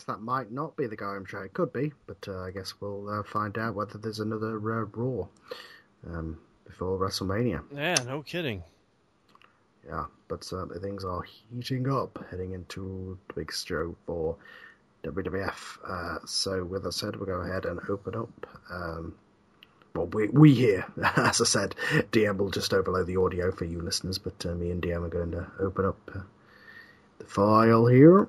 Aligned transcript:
Guess 0.00 0.06
that 0.06 0.22
might 0.22 0.50
not 0.50 0.76
be 0.76 0.86
the 0.86 0.96
guy 0.96 1.14
I'm 1.14 1.26
sure 1.26 1.44
it 1.44 1.52
could 1.52 1.72
be, 1.74 1.92
but 2.06 2.26
uh, 2.26 2.40
I 2.40 2.50
guess 2.52 2.72
we'll 2.80 3.08
uh, 3.08 3.22
find 3.22 3.58
out 3.58 3.74
whether 3.74 3.98
there's 3.98 4.20
another 4.20 4.56
uh, 4.56 4.86
Raw 4.92 5.26
um, 6.06 6.38
before 6.64 6.98
WrestleMania. 6.98 7.62
Yeah, 7.74 7.96
no 8.06 8.22
kidding. 8.22 8.62
Yeah, 9.86 10.06
but 10.28 10.42
certainly 10.42 10.80
things 10.80 11.04
are 11.04 11.22
heating 11.22 11.90
up 11.90 12.18
heading 12.30 12.52
into 12.52 13.18
the 13.28 13.34
big 13.34 13.52
show 13.52 13.94
for 14.06 14.36
WWF. 15.04 15.78
Uh, 15.86 16.18
so, 16.26 16.64
with 16.64 16.84
that 16.84 16.92
said, 16.92 17.16
we'll 17.16 17.26
go 17.26 17.42
ahead 17.42 17.66
and 17.66 17.78
open 17.88 18.14
up. 18.14 18.46
Um, 18.70 19.14
well, 19.94 20.06
we, 20.06 20.28
we 20.28 20.54
here, 20.54 20.86
as 21.16 21.42
I 21.42 21.44
said, 21.44 21.74
DM 22.12 22.38
will 22.38 22.50
just 22.50 22.72
overload 22.72 23.06
the 23.06 23.16
audio 23.16 23.52
for 23.52 23.66
you 23.66 23.82
listeners, 23.82 24.16
but 24.16 24.46
uh, 24.46 24.54
me 24.54 24.70
and 24.70 24.82
DM 24.82 25.04
are 25.04 25.08
going 25.08 25.32
to 25.32 25.46
open 25.60 25.84
up 25.84 26.10
uh, 26.14 26.20
the 27.18 27.26
file 27.26 27.86
here. 27.86 28.28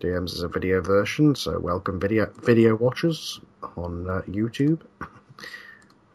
DMs 0.00 0.34
is 0.34 0.42
a 0.42 0.48
video 0.48 0.80
version, 0.80 1.34
so 1.34 1.58
welcome 1.58 1.98
video 1.98 2.30
video 2.42 2.76
watchers 2.76 3.40
on 3.76 4.08
uh, 4.08 4.20
YouTube. 4.28 4.82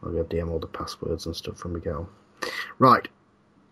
I'll 0.02 0.12
give 0.12 0.28
DM 0.28 0.50
all 0.50 0.58
the 0.58 0.66
passwords 0.66 1.26
and 1.26 1.34
stuff 1.34 1.58
from 1.58 1.74
Miguel. 1.74 2.08
Right, 2.78 3.08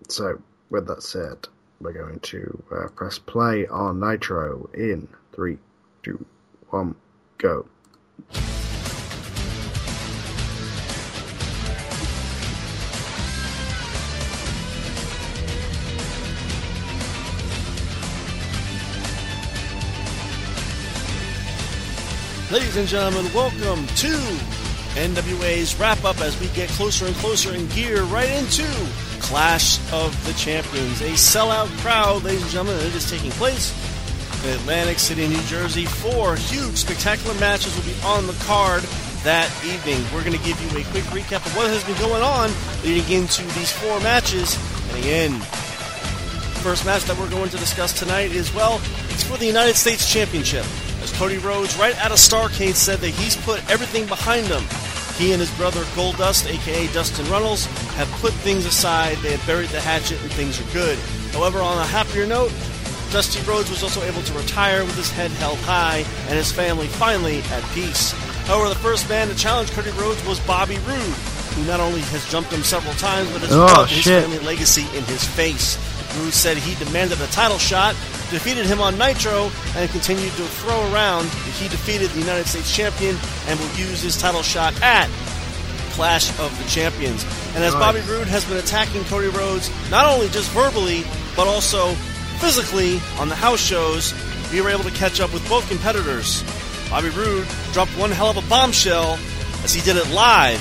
so 0.08 0.40
with 0.70 0.86
that 0.88 1.02
said, 1.02 1.46
we're 1.80 1.92
going 1.92 2.20
to 2.20 2.62
uh, 2.74 2.88
press 2.88 3.18
play 3.18 3.66
on 3.68 4.00
Nitro 4.00 4.68
in 4.74 5.08
three, 5.32 5.58
two, 6.02 6.24
one, 6.70 6.94
go. 7.38 7.66
Ladies 22.50 22.76
and 22.76 22.88
gentlemen, 22.88 23.32
welcome 23.32 23.86
to 23.86 24.08
NWA's 24.98 25.78
wrap 25.78 26.02
up 26.02 26.20
as 26.20 26.38
we 26.40 26.48
get 26.48 26.68
closer 26.70 27.06
and 27.06 27.14
closer 27.16 27.54
in 27.54 27.68
gear 27.68 28.02
right 28.02 28.28
into 28.28 28.64
Clash 29.20 29.78
of 29.92 30.10
the 30.26 30.32
Champions. 30.32 31.00
A 31.00 31.10
sellout 31.10 31.68
crowd, 31.78 32.24
ladies 32.24 32.42
and 32.42 32.50
gentlemen, 32.50 32.84
it 32.84 32.92
is 32.92 33.08
taking 33.08 33.30
place 33.30 33.72
in 34.42 34.50
Atlantic 34.50 34.98
City, 34.98 35.28
New 35.28 35.40
Jersey. 35.42 35.84
Four 35.84 36.34
huge, 36.34 36.74
spectacular 36.74 37.38
matches 37.38 37.76
will 37.76 37.84
be 37.84 37.94
on 38.04 38.26
the 38.26 38.36
card 38.44 38.82
that 39.22 39.48
evening. 39.64 40.02
We're 40.12 40.24
going 40.24 40.36
to 40.36 40.44
give 40.44 40.60
you 40.60 40.80
a 40.80 40.82
quick 40.90 41.04
recap 41.14 41.46
of 41.46 41.56
what 41.56 41.70
has 41.70 41.84
been 41.84 41.98
going 41.98 42.24
on 42.24 42.50
leading 42.82 43.08
into 43.12 43.42
these 43.54 43.70
four 43.70 44.00
matches 44.00 44.54
heading 44.88 45.04
in. 45.04 45.40
First 46.64 46.84
match 46.84 47.04
that 47.04 47.16
we're 47.16 47.30
going 47.30 47.50
to 47.50 47.58
discuss 47.58 47.96
tonight 47.96 48.32
is, 48.32 48.52
well, 48.52 48.80
it's 49.08 49.22
for 49.22 49.36
the 49.36 49.46
United 49.46 49.76
States 49.76 50.12
Championship. 50.12 50.66
As 51.02 51.12
Cody 51.12 51.38
Rhodes, 51.38 51.76
right 51.78 51.96
out 51.98 52.12
of 52.12 52.18
Starrcade, 52.18 52.74
said 52.74 52.98
that 53.00 53.08
he's 53.08 53.36
put 53.36 53.68
everything 53.70 54.06
behind 54.06 54.46
him. 54.46 54.62
He 55.16 55.32
and 55.32 55.40
his 55.40 55.50
brother 55.56 55.82
Goldust, 55.96 56.46
aka 56.46 56.86
Dustin 56.92 57.28
Runnels, 57.30 57.66
have 57.96 58.10
put 58.22 58.32
things 58.32 58.64
aside. 58.66 59.18
They 59.18 59.32
have 59.32 59.46
buried 59.46 59.68
the 59.68 59.80
hatchet 59.80 60.20
and 60.22 60.30
things 60.32 60.60
are 60.60 60.72
good. 60.72 60.98
However, 61.32 61.60
on 61.60 61.78
a 61.78 61.86
happier 61.86 62.26
note, 62.26 62.52
Dusty 63.10 63.40
Rhodes 63.42 63.70
was 63.70 63.82
also 63.82 64.02
able 64.02 64.22
to 64.22 64.32
retire 64.34 64.84
with 64.84 64.96
his 64.96 65.10
head 65.10 65.30
held 65.32 65.58
high 65.58 66.04
and 66.28 66.38
his 66.38 66.52
family 66.52 66.86
finally 66.86 67.40
at 67.50 67.64
peace. 67.74 68.12
However, 68.46 68.68
the 68.68 68.76
first 68.76 69.08
man 69.08 69.28
to 69.28 69.34
challenge 69.34 69.70
Cody 69.72 69.90
Rhodes 69.92 70.24
was 70.26 70.38
Bobby 70.40 70.76
Roode, 70.86 71.16
who 71.54 71.64
not 71.66 71.80
only 71.80 72.00
has 72.00 72.28
jumped 72.30 72.52
him 72.52 72.62
several 72.62 72.94
times, 72.94 73.30
but 73.32 73.42
has 73.42 73.50
Oh, 73.52 73.84
his 73.84 74.04
family 74.04 74.38
legacy 74.38 74.86
in 74.96 75.04
his 75.04 75.24
face. 75.24 75.76
Roode 76.18 76.32
said 76.32 76.56
he 76.56 76.74
demanded 76.82 77.20
a 77.20 77.26
title 77.28 77.58
shot, 77.58 77.94
defeated 78.30 78.66
him 78.66 78.80
on 78.80 78.98
Nitro, 78.98 79.50
and 79.76 79.90
continued 79.90 80.32
to 80.32 80.44
throw 80.44 80.80
around 80.92 81.24
that 81.26 81.54
he 81.58 81.68
defeated 81.68 82.10
the 82.10 82.20
United 82.20 82.46
States 82.46 82.74
champion 82.74 83.16
and 83.46 83.58
will 83.58 83.74
use 83.74 84.02
his 84.02 84.16
title 84.16 84.42
shot 84.42 84.74
at 84.82 85.08
Clash 85.92 86.30
of 86.38 86.56
the 86.62 86.68
Champions. 86.68 87.24
And 87.54 87.64
as 87.64 87.74
Bobby 87.74 88.00
Roode 88.00 88.28
has 88.28 88.44
been 88.44 88.56
attacking 88.58 89.04
Cody 89.04 89.28
Rhodes, 89.28 89.70
not 89.90 90.06
only 90.06 90.28
just 90.28 90.50
verbally, 90.50 91.04
but 91.36 91.46
also 91.46 91.94
physically 92.38 93.00
on 93.18 93.28
the 93.28 93.34
house 93.34 93.60
shows, 93.60 94.14
we 94.52 94.60
were 94.60 94.70
able 94.70 94.84
to 94.84 94.90
catch 94.92 95.20
up 95.20 95.32
with 95.32 95.46
both 95.48 95.68
competitors. 95.68 96.42
Bobby 96.88 97.10
Roode 97.10 97.46
dropped 97.72 97.92
one 97.98 98.10
hell 98.10 98.30
of 98.30 98.36
a 98.36 98.48
bombshell 98.48 99.18
as 99.62 99.72
he 99.74 99.80
did 99.82 99.96
it 99.96 100.08
live 100.10 100.60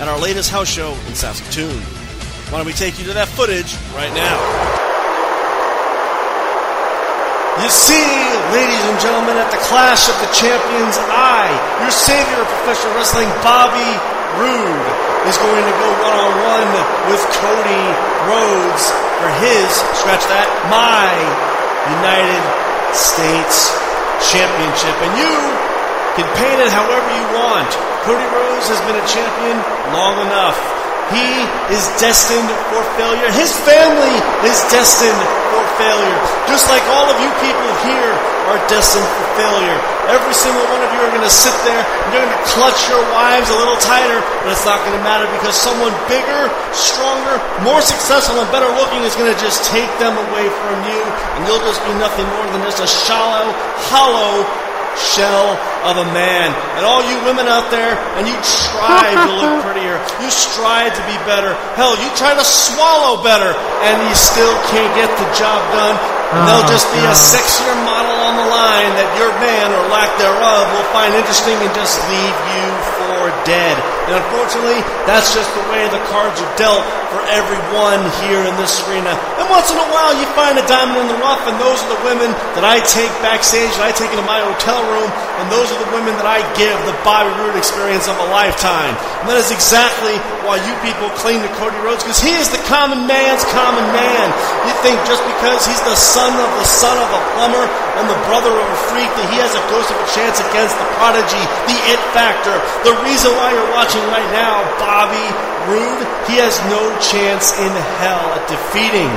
at 0.00 0.08
our 0.08 0.18
latest 0.18 0.50
house 0.50 0.68
show 0.68 0.92
in 1.08 1.14
Saskatoon. 1.14 1.82
Why 2.50 2.58
don't 2.58 2.66
we 2.66 2.74
take 2.74 2.98
you 2.98 3.06
to 3.06 3.14
that 3.14 3.30
footage 3.30 3.78
right 3.94 4.10
now? 4.10 4.34
You 7.62 7.70
see, 7.70 8.10
ladies 8.50 8.82
and 8.90 8.98
gentlemen, 8.98 9.38
at 9.38 9.54
the 9.54 9.62
Clash 9.70 10.10
of 10.10 10.18
the 10.18 10.26
Champions, 10.34 10.98
I, 11.14 11.46
your 11.78 11.94
savior 11.94 12.42
of 12.42 12.50
professional 12.58 12.98
wrestling, 12.98 13.30
Bobby 13.46 13.94
Roode, 14.34 14.88
is 15.30 15.38
going 15.38 15.62
to 15.62 15.74
go 15.78 15.88
one 16.02 16.18
on 16.18 16.32
one 16.42 16.70
with 17.06 17.22
Cody 17.38 17.86
Rhodes 18.26 18.82
for 19.22 19.30
his, 19.38 19.70
scratch 20.02 20.26
that, 20.26 20.50
my 20.74 21.06
United 22.02 22.42
States 22.98 23.70
Championship. 24.26 24.98
And 25.06 25.12
you 25.14 25.34
can 26.18 26.26
paint 26.34 26.58
it 26.66 26.74
however 26.74 27.10
you 27.14 27.26
want. 27.30 27.70
Cody 28.02 28.26
Rhodes 28.34 28.66
has 28.74 28.82
been 28.90 28.98
a 28.98 29.06
champion 29.06 29.62
long 29.94 30.18
enough. 30.18 30.79
He 31.10 31.42
is 31.74 31.82
destined 31.98 32.50
for 32.70 32.82
failure. 32.94 33.26
His 33.34 33.50
family 33.66 34.14
is 34.46 34.58
destined 34.70 35.22
for 35.50 35.62
failure. 35.74 36.18
Just 36.46 36.70
like 36.70 36.82
all 36.94 37.10
of 37.10 37.18
you 37.18 37.30
people 37.42 37.70
here 37.86 38.14
are 38.50 38.58
destined 38.66 39.06
for 39.06 39.26
failure. 39.38 39.78
Every 40.10 40.34
single 40.34 40.62
one 40.74 40.82
of 40.82 40.90
you 40.90 40.98
are 41.02 41.10
going 41.14 41.26
to 41.26 41.30
sit 41.30 41.54
there 41.62 41.82
and 41.82 42.08
you're 42.10 42.22
going 42.26 42.34
to 42.34 42.44
clutch 42.50 42.90
your 42.90 43.02
wives 43.14 43.46
a 43.50 43.58
little 43.58 43.78
tighter, 43.78 44.18
but 44.42 44.54
it's 44.54 44.66
not 44.66 44.82
going 44.82 44.94
to 44.94 45.04
matter 45.06 45.26
because 45.38 45.54
someone 45.54 45.94
bigger, 46.10 46.50
stronger, 46.74 47.38
more 47.62 47.78
successful, 47.78 48.38
and 48.42 48.50
better 48.50 48.66
looking 48.74 49.06
is 49.06 49.14
going 49.14 49.30
to 49.30 49.38
just 49.38 49.66
take 49.70 49.90
them 50.02 50.18
away 50.30 50.50
from 50.50 50.76
you, 50.90 51.02
and 51.38 51.46
you'll 51.46 51.62
just 51.62 51.78
be 51.86 51.94
nothing 52.02 52.26
more 52.34 52.46
than 52.50 52.62
just 52.66 52.82
a 52.82 52.90
shallow, 52.90 53.54
hollow 53.90 54.42
shell 54.98 55.58
of 55.86 55.98
a 56.00 56.06
man. 56.14 56.50
And 56.78 56.82
all 56.86 57.02
you 57.04 57.18
women 57.26 57.46
out 57.46 57.70
there, 57.70 57.98
and 58.18 58.26
you 58.26 58.36
strive 58.42 59.16
to 59.26 59.32
look 59.36 59.54
prettier, 59.66 59.98
you 60.22 60.30
strive 60.30 60.94
to 60.94 61.04
be 61.06 61.16
better. 61.26 61.54
Hell, 61.76 61.94
you 61.98 62.08
try 62.16 62.34
to 62.34 62.44
swallow 62.44 63.22
better, 63.22 63.52
and 63.86 63.96
you 64.08 64.14
still 64.14 64.54
can't 64.72 64.92
get 64.96 65.10
the 65.18 65.28
job 65.36 65.60
done. 65.74 65.96
And 66.30 66.46
there'll 66.46 66.62
oh, 66.62 66.70
just 66.70 66.86
be 66.94 67.02
a 67.02 67.10
sexier 67.10 67.74
model 67.82 68.14
on 68.22 68.38
the 68.38 68.48
line 68.54 68.94
that 68.94 69.10
your 69.18 69.34
man 69.42 69.74
or 69.74 69.82
lack 69.90 70.14
thereof 70.14 70.62
will 70.70 70.86
find 70.94 71.10
interesting 71.10 71.58
and 71.58 71.74
just 71.74 71.98
leave 72.06 72.38
you 72.54 72.66
for 73.02 73.34
dead. 73.42 73.99
And 74.10 74.18
unfortunately, 74.26 74.82
that's 75.06 75.30
just 75.30 75.46
the 75.54 75.62
way 75.70 75.86
the 75.86 76.02
cards 76.10 76.34
are 76.42 76.54
dealt 76.58 76.82
for 77.14 77.22
everyone 77.30 78.02
here 78.26 78.42
in 78.42 78.54
this 78.58 78.82
arena. 78.90 79.14
And 79.38 79.46
once 79.46 79.70
in 79.70 79.78
a 79.78 79.88
while, 79.94 80.10
you 80.18 80.26
find 80.34 80.58
a 80.58 80.66
diamond 80.66 81.06
in 81.06 81.14
the 81.14 81.20
rough, 81.22 81.46
and 81.46 81.54
those 81.62 81.78
are 81.86 81.94
the 81.94 82.02
women 82.02 82.34
that 82.58 82.66
I 82.66 82.82
take 82.90 83.10
backstage, 83.22 83.70
that 83.78 83.86
I 83.86 83.94
take 83.94 84.10
into 84.10 84.26
my 84.26 84.42
hotel 84.42 84.82
room, 84.90 85.06
and 85.38 85.46
those 85.46 85.70
are 85.70 85.78
the 85.78 85.90
women 85.94 86.18
that 86.18 86.26
I 86.26 86.42
give 86.58 86.74
the 86.90 86.94
Bobby 87.06 87.30
Roode 87.38 87.54
experience 87.54 88.10
of 88.10 88.18
a 88.18 88.26
lifetime. 88.34 88.98
And 89.22 89.30
that 89.30 89.38
is 89.38 89.54
exactly 89.54 90.18
why 90.42 90.58
you 90.58 90.74
people 90.82 91.06
cling 91.14 91.38
to 91.46 91.50
Cody 91.54 91.78
Rhodes, 91.86 92.02
because 92.02 92.18
he 92.18 92.34
is 92.34 92.50
the 92.50 92.58
common 92.66 93.06
man's 93.06 93.46
common 93.54 93.86
man. 93.94 94.26
You 94.66 94.74
think 94.82 94.98
just 95.06 95.22
because 95.22 95.62
he's 95.70 95.82
the 95.86 95.94
son 95.94 96.34
of 96.34 96.50
the 96.58 96.66
son 96.66 96.98
of 96.98 97.06
a 97.14 97.20
plumber 97.38 97.62
and 97.94 98.10
the 98.10 98.18
brother 98.26 98.50
of 98.50 98.66
a 98.66 98.78
freak 98.90 99.10
that 99.18 99.26
he 99.30 99.38
has 99.38 99.54
a 99.54 99.62
ghost 99.70 99.94
of 99.94 99.98
a 100.02 100.08
chance 100.10 100.42
against 100.50 100.74
the 100.82 100.88
prodigy, 100.98 101.42
the 101.70 101.78
it 101.94 102.02
factor, 102.10 102.58
the 102.82 102.94
reason 103.06 103.30
why 103.38 103.54
you're 103.54 103.70
watching 103.70 103.99
right 104.08 104.30
now, 104.32 104.64
Bobby 104.80 105.26
Roode, 105.68 106.04
he 106.24 106.40
has 106.40 106.56
no 106.72 106.80
chance 107.04 107.52
in 107.60 107.72
hell 108.00 108.24
at 108.32 108.48
defeating 108.48 109.12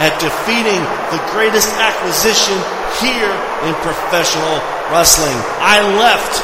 at 0.00 0.16
defeating 0.16 0.80
the 1.12 1.20
greatest 1.36 1.68
acquisition 1.76 2.56
here 3.04 3.28
in 3.68 3.76
professional 3.84 4.56
wrestling. 4.88 5.36
I 5.60 5.84
left. 6.00 6.40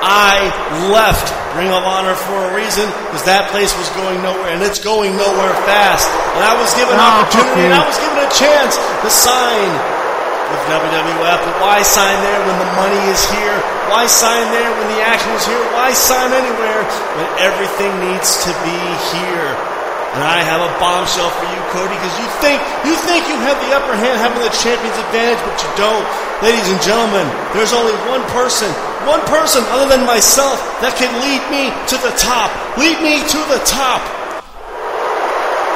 I 0.00 0.48
left 0.88 1.28
Ring 1.52 1.68
of 1.68 1.84
Honor 1.84 2.16
for 2.16 2.48
a 2.48 2.50
reason 2.56 2.88
because 3.04 3.28
that 3.28 3.52
place 3.52 3.76
was 3.76 3.92
going 3.92 4.24
nowhere 4.24 4.56
and 4.56 4.64
it's 4.64 4.80
going 4.80 5.12
nowhere 5.20 5.52
fast. 5.68 6.08
And 6.08 6.40
I 6.40 6.56
was 6.56 6.72
given 6.72 6.96
an 6.96 7.04
opportunity 7.04 7.68
and 7.68 7.76
I 7.76 7.84
was 7.84 8.00
given 8.00 8.16
a 8.24 8.32
chance 8.32 8.80
to 8.80 9.08
sign 9.12 9.70
with 10.48 10.62
WWF. 10.80 11.38
But 11.44 11.56
why 11.60 11.84
sign 11.84 12.16
there 12.24 12.40
when 12.48 12.56
the 12.56 12.70
money 12.72 13.02
is 13.12 13.20
here? 13.36 13.60
Why 13.90 14.06
sign 14.06 14.46
there 14.54 14.70
when 14.70 14.86
the 14.94 15.02
action 15.02 15.34
is 15.34 15.42
here? 15.42 15.58
Why 15.74 15.90
sign 15.90 16.30
anywhere 16.30 16.86
when 17.18 17.26
everything 17.42 17.90
needs 18.06 18.38
to 18.46 18.54
be 18.62 18.78
here? 19.10 19.50
And 20.14 20.22
I 20.22 20.46
have 20.46 20.62
a 20.62 20.70
bombshell 20.78 21.26
for 21.26 21.46
you, 21.50 21.60
Cody, 21.74 21.98
because 21.98 22.14
you 22.22 22.28
think 22.38 22.62
you 22.86 22.94
think 23.02 23.26
you 23.26 23.34
have 23.42 23.58
the 23.66 23.74
upper 23.74 23.98
hand, 23.98 24.22
having 24.22 24.46
the 24.46 24.54
champion's 24.54 24.94
advantage, 25.10 25.42
but 25.42 25.58
you 25.58 25.70
don't. 25.74 26.06
Ladies 26.38 26.70
and 26.70 26.78
gentlemen, 26.78 27.26
there's 27.50 27.74
only 27.74 27.90
one 28.06 28.22
person, 28.30 28.70
one 29.10 29.22
person 29.26 29.66
other 29.74 29.90
than 29.90 30.06
myself 30.06 30.62
that 30.78 30.94
can 30.94 31.10
lead 31.26 31.42
me 31.50 31.74
to 31.90 31.98
the 31.98 32.14
top. 32.14 32.54
Lead 32.78 33.02
me 33.02 33.18
to 33.26 33.40
the 33.50 33.58
top 33.66 34.02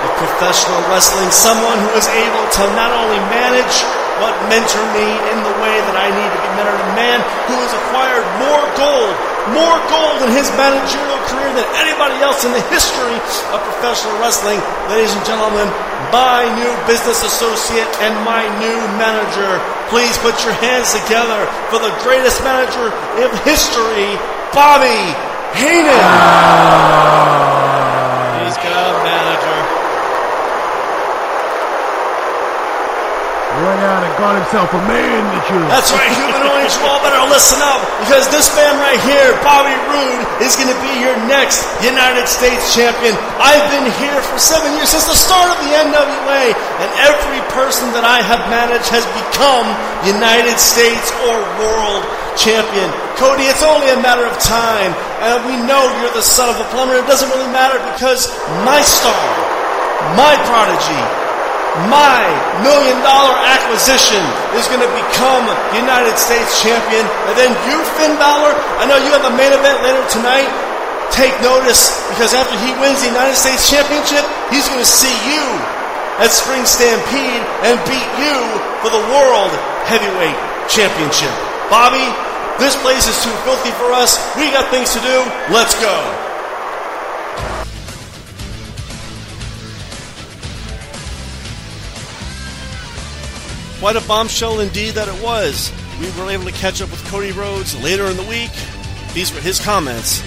of 0.06 0.10
professional 0.22 0.78
wrestling. 0.86 1.34
Someone 1.34 1.82
who 1.82 1.90
is 1.98 2.06
able 2.06 2.46
to 2.46 2.62
not 2.78 2.94
only 2.94 3.18
manage 3.26 3.82
but 4.22 4.34
mentor 4.46 4.84
me 4.94 5.08
in 5.32 5.38
the 5.42 5.54
way 5.58 5.76
that 5.90 5.96
I 5.98 6.08
need 6.10 6.30
to 6.30 6.40
be 6.40 6.50
mentored. 6.54 6.78
A 6.78 6.92
man 6.94 7.18
who 7.50 7.56
has 7.58 7.72
acquired 7.74 8.26
more 8.38 8.64
gold, 8.78 9.14
more 9.50 9.78
gold 9.90 10.18
in 10.26 10.30
his 10.34 10.48
managerial 10.54 11.20
career 11.26 11.50
than 11.52 11.66
anybody 11.80 12.18
else 12.22 12.46
in 12.46 12.52
the 12.54 12.64
history 12.70 13.18
of 13.50 13.58
professional 13.74 14.14
wrestling. 14.22 14.62
Ladies 14.88 15.12
and 15.12 15.24
gentlemen, 15.26 15.66
my 16.14 16.46
new 16.54 16.70
business 16.86 17.26
associate 17.26 17.90
and 18.00 18.14
my 18.22 18.46
new 18.62 18.78
manager. 19.00 19.58
Please 19.90 20.16
put 20.18 20.38
your 20.46 20.54
hands 20.62 20.94
together 20.94 21.46
for 21.70 21.82
the 21.82 21.90
greatest 22.06 22.38
manager 22.46 22.94
in 23.18 23.28
history, 23.42 24.14
Bobby 24.54 25.02
Heenan. 25.58 26.02
He's 28.46 28.58
got 28.62 28.94
a 28.94 29.23
manager. 34.24 34.56
Went 34.56 34.80
out 34.80 35.20
and 35.20 35.28
got 35.28 35.44
himself. 35.50 35.68
That's 35.68 35.92
right, 35.92 36.12
humanoids, 36.16 36.74
you 36.76 36.84
all 36.88 37.02
better 37.04 37.20
listen 37.28 37.60
up 37.66 37.82
because 38.04 38.30
this 38.30 38.48
man 38.54 38.78
right 38.78 39.00
here, 39.02 39.34
Bobby 39.42 39.74
Roode, 39.90 40.22
is 40.38 40.54
going 40.54 40.70
to 40.70 40.80
be 40.80 40.92
your 41.02 41.18
next 41.26 41.66
United 41.82 42.30
States 42.30 42.70
champion. 42.72 43.12
I've 43.42 43.66
been 43.74 43.90
here 43.98 44.16
for 44.22 44.38
seven 44.38 44.70
years 44.78 44.94
since 44.94 45.10
the 45.10 45.18
start 45.18 45.50
of 45.50 45.58
the 45.66 45.72
NWA, 45.74 46.54
and 46.54 46.88
every 47.04 47.42
person 47.52 47.90
that 47.92 48.06
I 48.06 48.22
have 48.22 48.46
managed 48.48 48.88
has 48.94 49.02
become 49.12 49.66
United 50.06 50.56
States 50.62 51.10
or 51.26 51.42
world 51.58 52.06
champion. 52.38 52.86
Cody, 53.18 53.50
it's 53.50 53.66
only 53.66 53.90
a 53.90 53.98
matter 53.98 54.26
of 54.26 54.34
time, 54.38 54.94
and 55.26 55.42
we 55.46 55.58
know 55.66 55.82
you're 55.98 56.14
the 56.14 56.24
son 56.24 56.50
of 56.50 56.58
a 56.62 56.66
plumber. 56.70 56.94
It 56.94 57.06
doesn't 57.10 57.30
really 57.30 57.50
matter 57.50 57.82
because 57.94 58.30
my 58.62 58.82
star, 58.82 59.26
my 60.14 60.38
prodigy, 60.46 61.23
my 61.90 62.22
million 62.62 62.94
dollar 63.02 63.34
acquisition 63.50 64.22
is 64.54 64.70
going 64.70 64.82
to 64.82 64.92
become 64.94 65.42
United 65.74 66.14
States 66.14 66.62
champion. 66.62 67.02
And 67.26 67.34
then 67.34 67.50
you, 67.66 67.82
Finn 67.98 68.14
Balor, 68.14 68.54
I 68.78 68.86
know 68.86 68.98
you 69.02 69.10
have 69.10 69.26
a 69.26 69.34
main 69.34 69.50
event 69.50 69.82
later 69.82 70.02
tonight. 70.06 70.46
Take 71.10 71.34
notice 71.42 71.98
because 72.14 72.34
after 72.34 72.54
he 72.62 72.70
wins 72.78 73.02
the 73.02 73.10
United 73.10 73.34
States 73.34 73.66
championship, 73.66 74.22
he's 74.54 74.66
going 74.70 74.82
to 74.82 74.86
see 74.86 75.14
you 75.26 75.42
at 76.22 76.30
Spring 76.30 76.62
Stampede 76.62 77.42
and 77.66 77.74
beat 77.90 78.10
you 78.22 78.38
for 78.78 78.90
the 78.94 79.02
World 79.10 79.50
Heavyweight 79.90 80.38
Championship. 80.70 81.34
Bobby, 81.70 82.06
this 82.62 82.78
place 82.86 83.10
is 83.10 83.18
too 83.26 83.34
filthy 83.42 83.74
for 83.74 83.90
us. 83.90 84.18
We 84.38 84.50
got 84.54 84.70
things 84.70 84.94
to 84.94 85.00
do. 85.02 85.18
Let's 85.50 85.74
go. 85.82 86.23
Quite 93.84 93.96
a 93.96 94.08
bombshell 94.08 94.60
indeed 94.60 94.92
that 94.92 95.08
it 95.08 95.22
was. 95.22 95.70
We 96.00 96.10
were 96.12 96.30
able 96.30 96.46
to 96.46 96.52
catch 96.52 96.80
up 96.80 96.90
with 96.90 97.04
Cody 97.04 97.32
Rhodes 97.32 97.78
later 97.84 98.06
in 98.06 98.16
the 98.16 98.22
week. 98.22 98.50
These 99.12 99.30
were 99.34 99.42
his 99.42 99.60
comments 99.60 100.24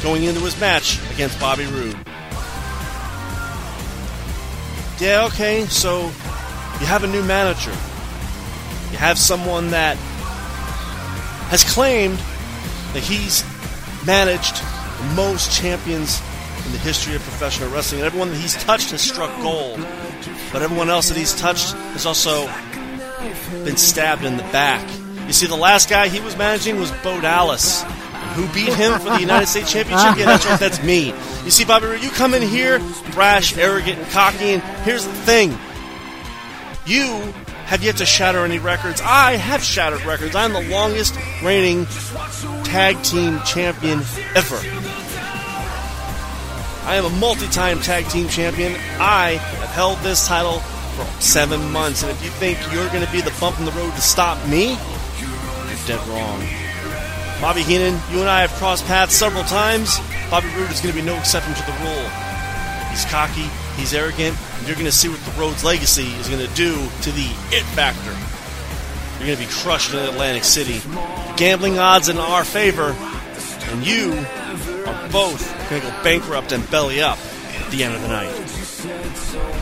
going 0.00 0.22
into 0.22 0.38
his 0.38 0.58
match 0.60 1.00
against 1.12 1.40
Bobby 1.40 1.66
Roode. 1.66 1.96
Yeah, 5.00 5.24
okay, 5.24 5.64
so 5.64 6.02
you 6.02 6.86
have 6.86 7.02
a 7.02 7.08
new 7.08 7.24
manager. 7.24 7.72
You 8.92 8.98
have 8.98 9.18
someone 9.18 9.70
that 9.70 9.96
has 11.50 11.64
claimed 11.64 12.18
that 12.92 13.02
he's 13.02 13.42
managed 14.06 14.62
the 15.00 15.14
most 15.16 15.50
champions 15.50 16.22
in 16.64 16.70
the 16.70 16.78
history 16.78 17.16
of 17.16 17.22
professional 17.22 17.70
wrestling. 17.70 18.02
And 18.02 18.06
everyone 18.06 18.28
that 18.28 18.38
he's 18.38 18.54
touched 18.62 18.92
has 18.92 19.00
struck 19.00 19.36
gold. 19.42 19.84
But 20.52 20.62
everyone 20.62 20.90
else 20.90 21.08
that 21.08 21.18
he's 21.18 21.34
touched 21.34 21.72
has 21.72 22.06
also 22.06 22.48
been 23.64 23.76
stabbed 23.76 24.24
in 24.24 24.36
the 24.36 24.42
back. 24.44 24.88
You 25.26 25.32
see, 25.32 25.46
the 25.46 25.56
last 25.56 25.88
guy 25.88 26.08
he 26.08 26.20
was 26.20 26.36
managing 26.36 26.78
was 26.78 26.90
Bo 27.02 27.20
Dallas. 27.20 27.82
Who 28.34 28.46
beat 28.54 28.72
him 28.72 28.98
for 28.98 29.10
the 29.10 29.20
United 29.20 29.46
States 29.46 29.72
Championship? 29.72 30.16
Yeah, 30.16 30.26
that's 30.26 30.46
right, 30.46 30.60
that's 30.60 30.82
me. 30.82 31.12
You 31.44 31.50
see, 31.50 31.64
Bobby 31.64 31.86
Roode, 31.86 32.02
you 32.02 32.10
come 32.10 32.34
in 32.34 32.42
here, 32.42 32.78
brash, 33.12 33.56
arrogant, 33.56 33.98
and 33.98 34.08
cocky, 34.10 34.50
and 34.50 34.62
here's 34.84 35.04
the 35.04 35.12
thing. 35.12 35.50
You 36.86 37.32
have 37.66 37.82
yet 37.82 37.98
to 37.98 38.06
shatter 38.06 38.44
any 38.44 38.58
records. 38.58 39.00
I 39.04 39.36
have 39.36 39.62
shattered 39.62 40.04
records. 40.04 40.34
I'm 40.34 40.52
the 40.52 40.68
longest 40.68 41.16
reigning 41.42 41.86
tag 42.64 43.02
team 43.02 43.40
champion 43.44 44.00
ever. 44.34 44.60
I 46.82 46.96
am 46.96 47.04
a 47.04 47.10
multi 47.10 47.46
time 47.46 47.80
tag 47.80 48.08
team 48.08 48.28
champion. 48.28 48.72
I 48.98 49.32
have 49.32 49.68
held 49.70 49.98
this 49.98 50.26
title 50.26 50.62
seven 51.20 51.70
months. 51.72 52.02
And 52.02 52.10
if 52.10 52.22
you 52.24 52.30
think 52.30 52.58
you're 52.72 52.88
going 52.88 53.04
to 53.04 53.12
be 53.12 53.20
the 53.20 53.34
bump 53.40 53.58
in 53.58 53.64
the 53.64 53.72
road 53.72 53.92
to 53.94 54.00
stop 54.00 54.36
me, 54.48 54.76
you're 55.18 55.86
dead 55.86 56.00
wrong. 56.08 56.40
Bobby 57.40 57.62
Heenan, 57.62 57.98
you 58.10 58.20
and 58.20 58.28
I 58.28 58.42
have 58.42 58.50
crossed 58.52 58.84
paths 58.86 59.14
several 59.14 59.44
times. 59.44 59.98
Bobby 60.30 60.48
Roode 60.56 60.70
is 60.70 60.80
going 60.80 60.94
to 60.94 61.00
be 61.00 61.06
no 61.06 61.16
exception 61.16 61.54
to 61.54 61.64
the 61.64 61.72
rule. 61.80 62.08
He's 62.90 63.04
cocky, 63.06 63.48
he's 63.76 63.94
arrogant, 63.94 64.36
and 64.58 64.66
you're 64.66 64.76
going 64.76 64.86
to 64.86 64.92
see 64.92 65.08
what 65.08 65.20
the 65.20 65.40
Rhodes 65.40 65.64
legacy 65.64 66.06
is 66.20 66.28
going 66.28 66.46
to 66.46 66.54
do 66.54 66.74
to 66.74 67.10
the 67.12 67.28
it 67.50 67.64
factor. 67.72 68.14
You're 69.18 69.34
going 69.34 69.38
to 69.38 69.46
be 69.46 69.62
crushed 69.62 69.94
in 69.94 70.00
Atlantic 70.00 70.44
City. 70.44 70.80
Gambling 71.36 71.78
odds 71.78 72.08
in 72.08 72.18
our 72.18 72.44
favor, 72.44 72.94
and 73.70 73.86
you 73.86 74.12
are 74.86 75.08
both 75.10 75.46
going 75.70 75.80
to 75.82 75.88
go 75.88 76.02
bankrupt 76.02 76.52
and 76.52 76.68
belly 76.70 77.00
up 77.00 77.18
at 77.18 77.70
the 77.70 77.84
end 77.84 77.94
of 77.94 78.02
the 78.02 78.08
night. 78.08 79.59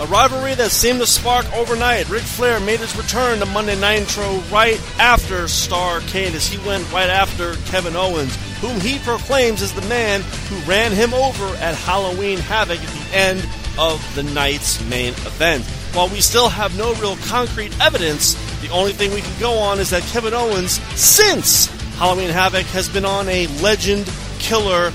A 0.00 0.06
rivalry 0.06 0.54
that 0.56 0.72
seemed 0.72 0.98
to 1.00 1.06
spark 1.06 1.46
overnight. 1.54 2.08
Ric 2.08 2.22
Flair 2.22 2.58
made 2.58 2.80
his 2.80 2.96
return 2.96 3.38
to 3.38 3.46
Monday 3.46 3.76
Nitro 3.76 4.38
right 4.50 4.80
after 4.98 5.44
Starrcade 5.44 6.34
as 6.34 6.48
he 6.48 6.58
went 6.66 6.90
right 6.92 7.08
after 7.08 7.54
Kevin 7.70 7.94
Owens, 7.94 8.34
whom 8.60 8.80
he 8.80 8.98
proclaims 8.98 9.62
as 9.62 9.72
the 9.72 9.88
man 9.88 10.20
who 10.48 10.56
ran 10.68 10.90
him 10.90 11.14
over 11.14 11.46
at 11.58 11.76
Halloween 11.76 12.38
Havoc 12.38 12.80
at 12.80 12.88
the 12.88 13.16
end 13.16 13.48
of 13.78 14.14
the 14.16 14.24
night's 14.24 14.84
main 14.90 15.12
event. 15.12 15.64
While 15.94 16.08
we 16.08 16.20
still 16.20 16.48
have 16.48 16.76
no 16.76 16.92
real 16.94 17.16
concrete 17.28 17.72
evidence, 17.80 18.34
the 18.62 18.70
only 18.70 18.92
thing 18.92 19.14
we 19.14 19.20
can 19.20 19.40
go 19.40 19.58
on 19.58 19.78
is 19.78 19.90
that 19.90 20.02
Kevin 20.02 20.34
Owens, 20.34 20.80
since 20.98 21.66
Halloween 21.98 22.30
Havoc, 22.30 22.66
has 22.66 22.88
been 22.88 23.04
on 23.04 23.28
a 23.28 23.46
legend 23.62 24.10
killer 24.40 24.92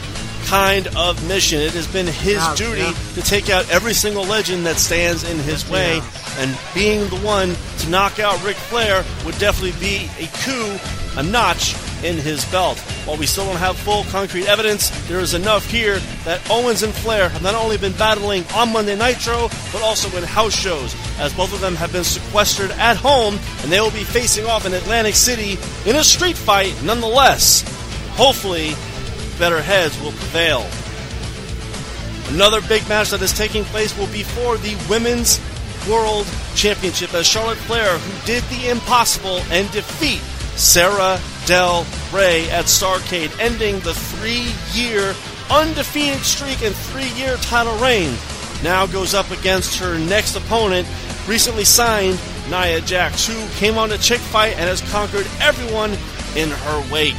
kind 0.49 0.87
of 0.97 1.27
mission. 1.27 1.59
It 1.61 1.73
has 1.73 1.85
been 1.85 2.07
his 2.07 2.35
Yeah, 2.37 2.55
duty 2.55 2.81
yeah. 2.81 2.93
to 3.15 3.21
take 3.21 3.49
out 3.51 3.69
every 3.69 3.93
single 3.93 4.23
legend 4.25 4.65
that 4.65 4.77
stands 4.77 5.23
in 5.23 5.37
his 5.39 5.69
way, 5.69 5.97
Yeah. 5.97 6.03
and 6.39 6.57
being 6.73 7.07
the 7.09 7.17
one 7.17 7.55
to 7.79 7.89
knock 7.89 8.19
out 8.19 8.43
Ric 8.43 8.55
Flair 8.57 9.05
would 9.25 9.37
definitely 9.37 9.79
be 9.79 10.09
a 10.19 10.25
coup, 10.43 10.79
a 11.17 11.23
notch 11.23 11.75
in 12.03 12.17
his 12.17 12.43
belt. 12.45 12.79
While 13.05 13.17
we 13.17 13.27
still 13.27 13.45
don't 13.45 13.57
have 13.57 13.77
full 13.77 14.05
concrete 14.05 14.47
evidence, 14.47 14.89
there 15.07 15.19
is 15.19 15.33
enough 15.35 15.65
here 15.69 15.99
that 16.25 16.39
Owens 16.49 16.81
and 16.81 16.93
Flair 16.93 17.29
have 17.29 17.43
not 17.43 17.53
only 17.55 17.77
been 17.77 17.91
battling 17.93 18.43
on 18.55 18.73
Monday 18.73 18.95
Nitro, 18.95 19.49
but 19.71 19.81
also 19.83 20.09
in 20.17 20.23
house 20.23 20.55
shows, 20.55 20.95
as 21.19 21.31
both 21.33 21.53
of 21.53 21.59
them 21.61 21.75
have 21.75 21.91
been 21.91 22.03
sequestered 22.05 22.71
at 22.71 22.95
home, 22.97 23.37
and 23.61 23.71
they 23.71 23.81
will 23.81 23.91
be 23.91 24.03
facing 24.03 24.45
off 24.47 24.65
in 24.65 24.73
Atlantic 24.73 25.13
City 25.15 25.57
in 25.85 25.95
a 25.95 26.03
street 26.03 26.37
fight 26.37 26.73
nonetheless. 26.83 27.63
Hopefully, 28.15 28.75
better 29.39 29.61
heads 29.61 29.99
will 30.01 30.11
prevail. 30.11 30.67
Another 32.27 32.61
big 32.67 32.87
match 32.87 33.09
that 33.09 33.21
is 33.21 33.33
taking 33.33 33.63
place 33.65 33.97
will 33.97 34.07
be 34.07 34.21
for 34.21 34.57
the 34.57 34.75
Women's 34.87 35.39
World 35.89 36.27
Championship 36.53 37.13
as 37.13 37.25
Charlotte 37.25 37.57
Flair, 37.57 37.97
who 37.97 38.25
did 38.27 38.43
the 38.43 38.69
impossible 38.69 39.41
and 39.49 39.71
defeat 39.71 40.19
Sarah 40.59 41.19
Del 41.45 41.87
Rey 42.13 42.49
at 42.51 42.65
Starrcade, 42.65 43.35
ending 43.39 43.79
the 43.79 43.93
three 43.93 44.51
year 44.73 45.15
undefeated 45.49 46.19
streak 46.19 46.61
and 46.61 46.75
three 46.75 47.09
year 47.13 47.37
title 47.37 47.75
reign, 47.77 48.13
now 48.61 48.85
goes 48.85 49.13
up 49.13 49.31
against 49.31 49.79
her 49.79 49.97
next 49.97 50.35
opponent, 50.35 50.87
recently 51.27 51.63
signed 51.63 52.19
Nia 52.49 52.81
Jax, 52.81 53.25
who 53.25 53.47
came 53.57 53.77
on 53.77 53.91
a 53.91 53.97
chick 53.97 54.19
fight 54.19 54.57
and 54.57 54.69
has 54.69 54.81
conquered 54.91 55.27
everyone 55.39 55.91
in 56.35 56.49
her 56.49 56.91
wake. 56.91 57.15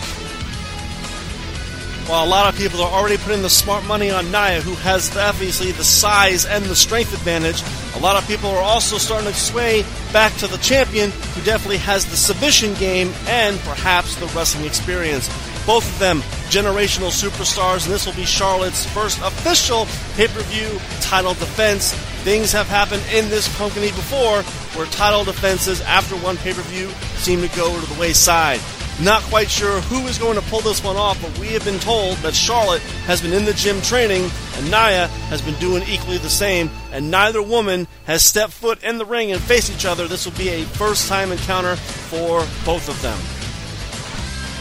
While 2.11 2.25
a 2.25 2.27
lot 2.27 2.53
of 2.53 2.59
people 2.59 2.83
are 2.83 2.91
already 2.91 3.19
putting 3.19 3.43
the 3.43 3.49
smart 3.49 3.87
money 3.87 4.11
on 4.11 4.33
Nia, 4.33 4.63
who 4.63 4.75
has 4.75 5.17
obviously 5.17 5.71
the 5.71 5.85
size 5.85 6.45
and 6.45 6.65
the 6.65 6.75
strength 6.75 7.15
advantage, 7.15 7.63
a 7.95 8.01
lot 8.01 8.21
of 8.21 8.27
people 8.27 8.51
are 8.51 8.61
also 8.61 8.99
starting 8.99 9.29
to 9.29 9.39
sway 9.39 9.85
back 10.13 10.35
to 10.39 10.49
the 10.49 10.57
champion, 10.57 11.13
who 11.13 11.43
definitely 11.43 11.77
has 11.77 12.05
the 12.07 12.17
submission 12.17 12.75
game 12.75 13.13
and 13.29 13.61
perhaps 13.61 14.17
the 14.17 14.27
wrestling 14.35 14.67
experience. 14.67 15.29
Both 15.65 15.87
of 15.87 15.99
them 16.01 16.19
generational 16.51 17.13
superstars, 17.13 17.85
and 17.85 17.95
this 17.95 18.07
will 18.07 18.15
be 18.15 18.25
Charlotte's 18.25 18.85
first 18.87 19.21
official 19.21 19.87
pay 20.17 20.27
per 20.27 20.43
view 20.51 20.81
title 21.01 21.35
defense. 21.35 21.93
Things 22.25 22.51
have 22.51 22.67
happened 22.67 23.05
in 23.15 23.29
this 23.29 23.47
company 23.57 23.93
before 23.93 24.43
where 24.75 24.87
title 24.87 25.23
defenses 25.23 25.81
after 25.83 26.17
one 26.17 26.39
pay 26.39 26.55
per 26.55 26.63
view 26.63 26.89
seem 27.19 27.41
to 27.41 27.57
go 27.57 27.79
to 27.79 27.87
the 27.87 28.01
wayside. 28.01 28.59
Not 29.03 29.23
quite 29.23 29.49
sure 29.49 29.81
who 29.81 30.07
is 30.09 30.19
going 30.19 30.35
to 30.35 30.43
pull 30.49 30.61
this 30.61 30.85
one 30.85 30.97
off, 30.97 31.21
but 31.23 31.39
we 31.39 31.49
have 31.49 31.65
been 31.65 31.79
told 31.79 32.17
that 32.19 32.35
Charlotte 32.35 32.83
has 33.07 33.23
been 33.23 33.33
in 33.33 33.47
the 33.47 33.55
gym 33.55 33.81
training 33.81 34.31
and 34.57 34.67
Nia 34.67 35.07
has 35.31 35.41
been 35.41 35.55
doing 35.55 35.83
equally 35.89 36.19
the 36.19 36.29
same, 36.29 36.69
and 36.93 37.11
neither 37.11 37.43
woman 37.43 37.89
has 38.05 38.23
stepped 38.23 38.53
foot 38.53 38.83
in 38.85 38.99
the 38.99 39.07
ring 39.07 39.33
and 39.33 39.41
faced 39.41 39.73
each 39.73 39.87
other. 39.87 40.07
This 40.07 40.27
will 40.27 40.37
be 40.37 40.51
a 40.51 40.65
first 40.65 41.09
time 41.09 41.33
encounter 41.33 41.77
for 41.77 42.41
both 42.67 42.91
of 42.91 43.01
them. 43.01 43.19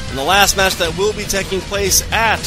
And 0.10 0.18
the 0.18 0.24
last 0.24 0.56
match 0.56 0.76
that 0.76 0.98
will 0.98 1.14
be 1.14 1.26
taking 1.26 1.60
place 1.62 2.02
at 2.14 2.40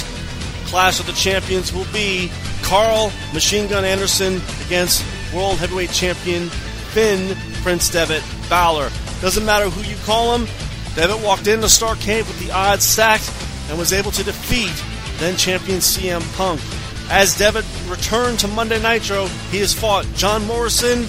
Clash 0.65 0.99
of 0.99 1.07
the 1.07 1.13
Champions 1.13 1.75
will 1.75 1.87
be 1.93 2.31
Carl 2.63 3.13
Machine 3.35 3.69
Gun 3.69 3.85
Anderson 3.85 4.41
against 4.65 5.05
World 5.35 5.59
Heavyweight 5.59 5.91
Champion 5.91 6.49
Finn 6.49 7.37
Prince 7.63 7.91
Devitt 7.91 8.25
Balor. 8.49 8.89
Doesn't 9.21 9.45
matter 9.45 9.69
who 9.69 9.89
you 9.89 9.97
call 10.05 10.37
him, 10.37 10.49
Devitt 10.95 11.25
walked 11.25 11.47
into 11.47 11.67
Starrcade 11.67 12.27
with 12.27 12.39
the 12.39 12.53
odds 12.53 12.85
stacked 12.85 13.33
and 13.69 13.79
was 13.79 13.93
able 13.93 14.11
to 14.13 14.23
defeat 14.23 14.73
then 15.19 15.37
champion 15.37 15.79
CM 15.79 16.21
Punk. 16.37 16.61
As 17.11 17.37
Devitt 17.37 17.65
returned 17.89 18.41
to 18.41 18.49
Monday 18.49 18.83
Nitro, 18.83 19.27
he 19.51 19.59
has 19.59 19.73
fought 19.73 20.07
John 20.15 20.45
Morrison, 20.47 21.07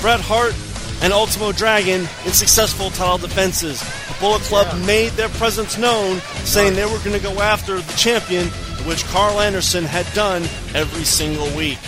Bret 0.00 0.20
Hart, 0.20 0.54
and 1.02 1.12
Ultimo 1.12 1.52
Dragon 1.52 2.00
in 2.24 2.32
successful 2.32 2.90
title 2.90 3.18
defenses. 3.18 3.80
The 3.80 4.16
Bullet 4.20 4.42
Club 4.42 4.86
made 4.86 5.12
their 5.12 5.28
presence 5.30 5.76
known, 5.76 6.20
saying 6.44 6.74
they 6.74 6.84
were 6.84 6.98
going 6.98 7.12
to 7.12 7.22
go 7.22 7.40
after 7.40 7.80
the 7.80 7.96
champion, 7.96 8.46
which 8.86 9.04
Carl 9.06 9.40
Anderson 9.40 9.84
had 9.84 10.06
done 10.14 10.42
every 10.74 11.04
single 11.04 11.48
week. 11.56 11.78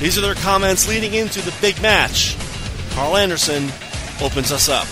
These 0.00 0.18
are 0.18 0.22
their 0.22 0.34
comments 0.34 0.88
leading 0.88 1.14
into 1.14 1.40
the 1.42 1.54
big 1.60 1.80
match. 1.82 2.36
Carl 2.90 3.16
Anderson 3.16 3.70
opens 4.20 4.50
us 4.50 4.68
up. 4.68 4.86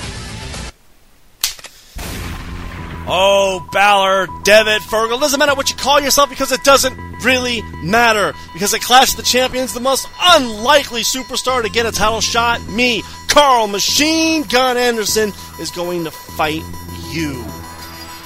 Oh, 3.15 3.61
Balor, 3.73 4.27
Devitt, 4.43 4.81
Fergal—it 4.81 5.21
doesn't 5.21 5.39
matter 5.39 5.55
what 5.55 5.69
you 5.69 5.77
call 5.77 6.01
yourself 6.01 6.31
because 6.31 6.51
it 6.51 6.65
doesn't 6.65 6.97
really 7.23 7.61
matter. 7.83 8.33
Because 8.55 8.73
at 8.73 8.81
Clash 8.81 9.11
of 9.11 9.19
the 9.19 9.23
Champions, 9.23 9.75
the 9.75 9.81
most 9.81 10.09
unlikely 10.19 11.03
superstar 11.03 11.63
to 11.63 11.69
get 11.69 11.85
a 11.85 11.93
title 11.93 12.23
shot, 12.23 12.67
me, 12.69 13.03
Carl 13.29 13.69
Machine 13.69 14.45
Gun 14.45 14.79
Anderson, 14.79 15.35
is 15.61 15.71
going 15.71 16.05
to 16.05 16.11
fight 16.11 16.63
you. 17.11 17.45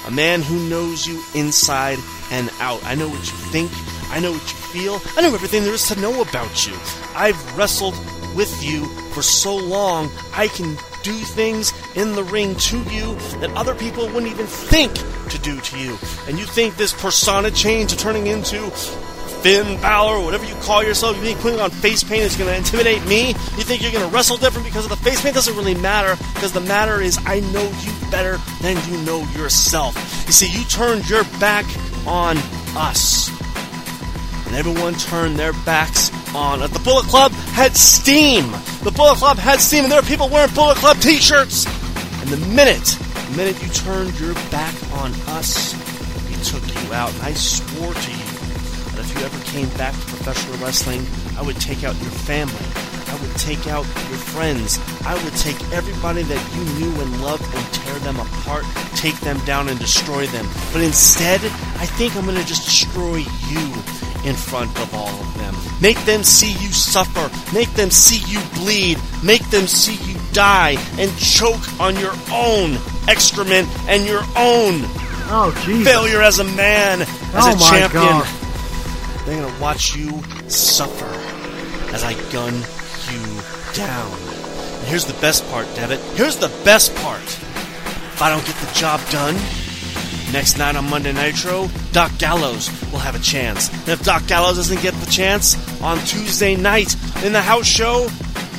A 0.06 0.12
man 0.12 0.40
who 0.40 0.68
knows 0.68 1.04
you 1.04 1.20
inside 1.34 1.98
and 2.30 2.48
out. 2.60 2.80
I 2.84 2.94
know 2.94 3.08
what 3.08 3.18
you 3.18 3.36
think. 3.50 3.72
I 4.12 4.20
know 4.20 4.30
what 4.30 4.42
you 4.42 4.56
feel. 4.56 5.00
I 5.16 5.22
know 5.22 5.34
everything 5.34 5.64
there 5.64 5.74
is 5.74 5.88
to 5.88 6.00
know 6.00 6.22
about 6.22 6.64
you. 6.64 6.78
I've 7.16 7.58
wrestled 7.58 7.96
with 8.36 8.62
you 8.62 8.84
for 9.10 9.22
so 9.22 9.56
long, 9.56 10.10
I 10.32 10.46
can 10.46 10.76
do 11.06 11.12
things 11.12 11.72
in 11.94 12.14
the 12.16 12.24
ring 12.24 12.56
to 12.56 12.78
you 12.90 13.14
that 13.38 13.52
other 13.54 13.76
people 13.76 14.06
wouldn't 14.06 14.26
even 14.26 14.46
think 14.46 14.92
to 15.30 15.38
do 15.38 15.60
to 15.60 15.78
you. 15.78 15.96
And 16.26 16.36
you 16.36 16.44
think 16.44 16.76
this 16.76 16.92
persona 16.92 17.52
change 17.52 17.92
of 17.92 17.98
turning 17.98 18.26
into 18.26 18.68
Finn 19.42 19.80
Balor, 19.80 20.16
or 20.16 20.24
whatever 20.24 20.44
you 20.44 20.56
call 20.56 20.82
yourself, 20.82 21.16
you 21.16 21.22
think 21.22 21.38
putting 21.38 21.60
on 21.60 21.70
face 21.70 22.02
paint 22.02 22.24
is 22.24 22.36
going 22.36 22.50
to 22.50 22.56
intimidate 22.56 23.06
me? 23.06 23.28
You 23.28 23.62
think 23.62 23.82
you're 23.82 23.92
going 23.92 24.08
to 24.08 24.12
wrestle 24.12 24.36
different 24.36 24.66
because 24.66 24.84
of 24.84 24.90
the 24.90 24.96
face 24.96 25.22
paint? 25.22 25.36
Doesn't 25.36 25.56
really 25.56 25.76
matter, 25.76 26.20
because 26.34 26.50
the 26.50 26.60
matter 26.60 27.00
is 27.00 27.20
I 27.24 27.38
know 27.38 27.62
you 27.82 28.10
better 28.10 28.38
than 28.60 28.76
you 28.90 28.98
know 29.04 29.22
yourself. 29.38 29.94
You 30.26 30.32
see, 30.32 30.48
you 30.50 30.64
turned 30.64 31.08
your 31.08 31.22
back 31.38 31.66
on 32.04 32.36
us 32.76 33.30
and 34.46 34.56
everyone 34.56 34.94
turned 34.94 35.36
their 35.36 35.52
backs 35.64 36.10
on. 36.36 36.60
The 36.60 36.80
Bullet 36.84 37.06
Club 37.06 37.32
had 37.56 37.76
steam. 37.76 38.52
The 38.84 38.92
Bullet 38.94 39.16
Club 39.16 39.38
had 39.38 39.60
steam, 39.60 39.84
and 39.84 39.92
there 39.92 40.00
were 40.00 40.06
people 40.06 40.28
wearing 40.28 40.52
Bullet 40.54 40.76
Club 40.76 40.98
T-shirts. 40.98 41.66
And 42.20 42.28
the 42.28 42.36
minute, 42.54 42.84
the 43.30 43.36
minute 43.36 43.60
you 43.62 43.68
turned 43.70 44.18
your 44.20 44.34
back 44.52 44.74
on 45.00 45.12
us, 45.34 45.74
we 46.28 46.36
took 46.44 46.62
you 46.62 46.92
out. 46.92 47.12
And 47.14 47.22
I 47.22 47.32
swore 47.32 47.94
to 47.94 48.10
you 48.12 48.28
that 48.92 49.00
if 49.00 49.14
you 49.16 49.24
ever 49.24 49.40
came 49.50 49.68
back 49.76 49.94
to 49.94 50.00
professional 50.12 50.56
wrestling, 50.58 51.06
I 51.38 51.42
would 51.42 51.60
take 51.60 51.82
out 51.84 51.96
your 52.02 52.12
family. 52.12 52.54
I 53.08 53.16
would 53.22 53.36
take 53.36 53.66
out 53.66 53.86
your 54.10 54.20
friends. 54.20 54.78
I 55.06 55.14
would 55.24 55.34
take 55.36 55.56
everybody 55.72 56.22
that 56.22 56.40
you 56.54 56.64
knew 56.78 57.00
and 57.00 57.22
loved 57.22 57.44
and 57.44 57.74
tear 57.74 57.98
them 58.00 58.20
apart, 58.20 58.64
take 58.94 59.18
them 59.20 59.38
down 59.46 59.68
and 59.68 59.78
destroy 59.78 60.26
them. 60.26 60.46
But 60.72 60.82
instead, 60.82 61.40
I 61.80 61.86
think 61.86 62.14
I'm 62.16 62.24
going 62.24 62.36
to 62.36 62.44
just 62.44 62.64
destroy 62.64 63.24
you 63.48 64.05
in 64.26 64.34
front 64.34 64.70
of 64.80 64.92
all 64.94 65.08
of 65.08 65.38
them. 65.38 65.54
Make 65.80 65.98
them 66.04 66.22
see 66.24 66.52
you 66.52 66.70
suffer. 66.72 67.30
Make 67.54 67.70
them 67.74 67.90
see 67.90 68.18
you 68.30 68.40
bleed. 68.54 68.98
Make 69.22 69.48
them 69.50 69.66
see 69.66 69.94
you 70.10 70.18
die 70.32 70.76
and 70.98 71.16
choke 71.18 71.80
on 71.80 71.96
your 71.96 72.12
own 72.32 72.76
excrement 73.08 73.68
and 73.88 74.04
your 74.06 74.22
own 74.36 74.82
Oh, 75.28 75.52
Jesus. 75.64 75.86
failure 75.92 76.22
as 76.22 76.38
a 76.38 76.44
man, 76.44 77.02
as 77.02 77.08
Oh 77.34 77.54
a 77.56 77.70
champion. 77.70 78.02
God. 78.02 78.26
They're 79.26 79.42
gonna 79.42 79.60
watch 79.60 79.96
you 79.96 80.22
suffer 80.48 81.10
as 81.94 82.04
I 82.04 82.14
gun 82.30 82.54
you 83.10 83.42
down. 83.74 84.12
And 84.12 84.86
here's 84.88 85.04
the 85.04 85.18
best 85.20 85.48
part, 85.50 85.66
Devitt. 85.74 86.00
Here's 86.14 86.36
the 86.36 86.48
best 86.64 86.94
part. 86.96 87.22
If 87.22 88.22
I 88.22 88.30
don't 88.30 88.44
get 88.46 88.54
the 88.56 88.72
job 88.72 89.00
done, 89.10 89.34
next 90.32 90.58
night 90.58 90.76
on 90.76 90.88
Monday 90.88 91.12
Nitro, 91.12 91.68
Doc 91.92 92.12
Gallows 92.18 92.70
will 92.90 92.98
have 92.98 93.14
a 93.14 93.20
chance. 93.20 93.70
And 93.80 93.88
if 93.88 94.04
Doc 94.04 94.26
Gallows 94.26 94.56
doesn't 94.56 94.82
get 94.82 94.94
the 94.94 95.10
chance 95.10 95.56
on 95.82 95.98
Tuesday 95.98 96.56
night 96.56 96.94
in 97.24 97.32
the 97.32 97.42
house 97.42 97.66
show, 97.66 98.08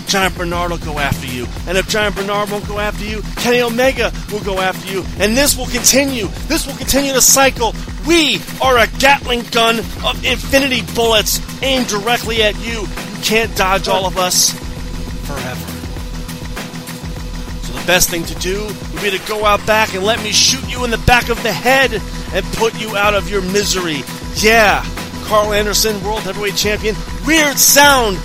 Giant 0.08 0.38
Bernard 0.38 0.72
will 0.72 0.78
go 0.78 1.00
after 1.00 1.28
you. 1.28 1.46
And 1.68 1.78
if 1.78 1.90
Giant 1.90 2.16
Bernard 2.16 2.50
won't 2.50 2.68
go 2.68 2.80
after 2.80 3.04
you, 3.04 3.22
Kenny 3.36 3.62
Omega 3.62 4.12
will 4.32 4.44
go 4.44 4.60
after 4.60 4.92
you. 4.92 5.04
And 5.20 5.36
this 5.36 5.58
will 5.58 5.68
continue. 5.68 6.28
This 6.48 6.66
will 6.66 6.76
continue 6.76 7.14
to 7.14 7.22
cycle. 7.22 7.74
We 8.08 8.40
are 8.62 8.78
a 8.78 8.88
Gatling 9.00 9.44
gun 9.52 9.80
of 9.80 10.24
infinity 10.26 10.82
bullets 10.96 11.42
aimed 11.62 11.88
directly 11.88 12.42
at 12.42 12.56
you. 12.60 12.82
You 12.82 13.24
can't 13.24 13.56
dodge 13.58 13.88
all 13.88 14.06
of 14.06 14.18
us 14.18 14.52
forever. 15.28 15.67
Best 17.88 18.10
thing 18.10 18.26
to 18.26 18.36
do 18.36 18.66
would 18.66 19.02
be 19.02 19.18
to 19.18 19.28
go 19.30 19.46
out 19.46 19.66
back 19.66 19.96
and 19.96 20.04
let 20.04 20.22
me 20.22 20.34
shoot 20.34 20.70
you 20.70 20.84
in 20.84 20.92
the 20.92 20.98
back 21.08 21.30
of 21.30 21.42
the 21.42 21.54
head 21.54 21.94
and 22.34 22.46
put 22.58 22.78
you 22.78 22.98
out 22.98 23.14
of 23.14 23.30
your 23.30 23.42
misery. 23.42 24.04
Yeah, 24.36 24.84
Carl 25.24 25.54
Anderson, 25.54 26.04
World 26.04 26.20
Heavyweight 26.20 26.58
Champion. 26.58 26.98
Weird 27.26 27.58
sound, 27.58 28.18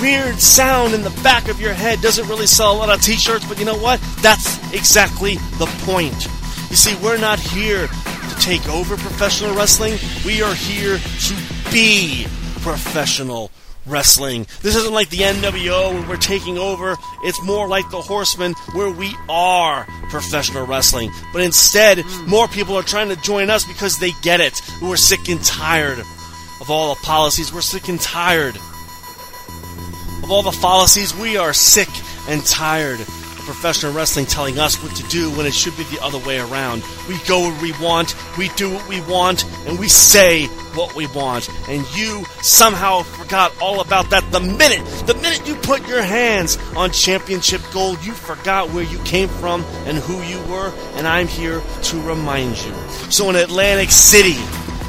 weird 0.00 0.40
sound 0.40 0.94
in 0.94 1.02
the 1.02 1.20
back 1.22 1.48
of 1.48 1.60
your 1.60 1.74
head 1.74 2.00
doesn't 2.00 2.26
really 2.26 2.46
sell 2.46 2.72
a 2.72 2.78
lot 2.78 2.88
of 2.88 3.02
t 3.02 3.16
shirts, 3.16 3.46
but 3.46 3.58
you 3.58 3.66
know 3.66 3.76
what? 3.76 4.00
That's 4.22 4.56
exactly 4.72 5.34
the 5.58 5.66
point. 5.84 6.24
You 6.70 6.76
see, 6.76 6.96
we're 7.04 7.18
not 7.18 7.38
here 7.38 7.88
to 7.88 8.36
take 8.40 8.66
over 8.66 8.96
professional 8.96 9.54
wrestling, 9.54 9.98
we 10.24 10.40
are 10.40 10.54
here 10.54 10.96
to 10.96 11.34
be 11.70 12.26
professional 12.62 13.50
wrestling. 13.86 14.46
This 14.62 14.76
isn't 14.76 14.92
like 14.92 15.10
the 15.10 15.18
NWO 15.18 15.92
where 15.92 16.08
we're 16.08 16.16
taking 16.16 16.58
over. 16.58 16.96
It's 17.22 17.42
more 17.42 17.68
like 17.68 17.88
the 17.90 18.00
Horsemen 18.00 18.52
where 18.72 18.90
we 18.90 19.14
are 19.28 19.86
professional 20.10 20.66
wrestling. 20.66 21.10
But 21.32 21.42
instead, 21.42 22.04
more 22.26 22.48
people 22.48 22.76
are 22.76 22.82
trying 22.82 23.08
to 23.08 23.16
join 23.16 23.50
us 23.50 23.64
because 23.64 23.98
they 23.98 24.12
get 24.22 24.40
it. 24.40 24.60
We're 24.82 24.96
sick 24.96 25.28
and 25.28 25.42
tired 25.44 25.98
of 25.98 26.70
all 26.70 26.94
the 26.94 27.00
policies. 27.02 27.52
We're 27.52 27.60
sick 27.60 27.88
and 27.88 28.00
tired 28.00 28.56
of 28.56 30.30
all 30.30 30.42
the 30.42 30.52
fallacies. 30.52 31.14
We 31.14 31.36
are 31.36 31.52
sick 31.52 31.88
and 32.28 32.44
tired 32.44 33.00
professional 33.46 33.92
wrestling 33.92 34.26
telling 34.26 34.58
us 34.58 34.82
what 34.82 34.94
to 34.96 35.02
do 35.04 35.30
when 35.30 35.46
it 35.46 35.54
should 35.54 35.76
be 35.76 35.84
the 35.84 36.02
other 36.02 36.18
way 36.18 36.38
around. 36.38 36.82
We 37.08 37.16
go 37.26 37.40
where 37.40 37.62
we 37.62 37.72
want, 37.80 38.14
we 38.36 38.48
do 38.50 38.70
what 38.70 38.86
we 38.88 39.00
want, 39.02 39.44
and 39.66 39.78
we 39.78 39.88
say 39.88 40.46
what 40.74 40.94
we 40.94 41.06
want. 41.06 41.48
And 41.68 41.86
you 41.96 42.24
somehow 42.42 43.02
forgot 43.02 43.54
all 43.62 43.80
about 43.80 44.10
that 44.10 44.30
the 44.32 44.40
minute, 44.40 44.84
the 45.06 45.14
minute 45.14 45.46
you 45.46 45.54
put 45.56 45.86
your 45.88 46.02
hands 46.02 46.58
on 46.76 46.90
championship 46.90 47.62
gold, 47.72 48.04
you 48.04 48.12
forgot 48.12 48.70
where 48.70 48.84
you 48.84 48.98
came 49.04 49.28
from 49.28 49.62
and 49.86 49.96
who 49.96 50.20
you 50.22 50.42
were, 50.52 50.72
and 50.96 51.06
I'm 51.06 51.28
here 51.28 51.62
to 51.84 52.02
remind 52.02 52.62
you. 52.62 52.74
So 53.10 53.30
in 53.30 53.36
Atlantic 53.36 53.90
City, 53.90 54.36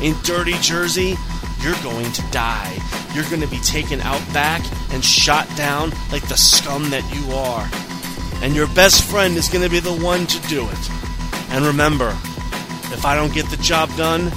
in 0.02 0.16
dirty 0.24 0.54
Jersey, 0.60 1.16
you're 1.62 1.82
going 1.84 2.12
to 2.12 2.22
die. 2.32 2.78
You're 3.14 3.30
going 3.30 3.42
to 3.42 3.48
be 3.48 3.60
taken 3.60 4.02
out 4.02 4.22
back 4.34 4.62
and 4.92 5.04
shot 5.04 5.48
down 5.56 5.92
like 6.12 6.28
the 6.28 6.38
scum 6.38 6.90
that 6.90 7.04
you 7.16 7.34
are. 7.34 7.87
And 8.42 8.56
your 8.56 8.68
best 8.68 9.04
friend 9.04 9.36
is 9.36 9.50
going 9.50 9.64
to 9.64 9.70
be 9.70 9.80
the 9.80 9.94
one 9.94 10.28
to 10.28 10.40
do 10.48 10.68
it. 10.68 10.90
And 11.50 11.66
remember, 11.66 12.10
if 12.92 13.06
I 13.06 13.16
don't 13.16 13.34
get 13.34 13.50
the 13.50 13.58
job 13.58 13.90
done, 13.98 14.32